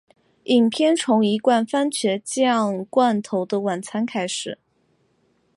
[0.45, 4.57] 影片从一罐蕃茄酱罐头的晚餐开始。